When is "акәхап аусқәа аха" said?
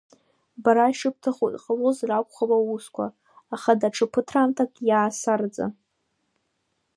2.11-3.71